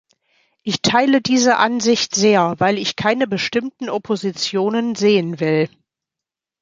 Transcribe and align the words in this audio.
Ich 0.63 0.81
teile 0.81 1.21
diese 1.21 1.57
Ansicht 1.57 2.15
sehr, 2.15 2.55
weil 2.57 2.79
ich 2.79 2.95
keine 2.95 3.27
bestimmten 3.27 3.87
Oppositionen 3.87 4.95
sehen 4.95 5.39
will. 5.39 5.69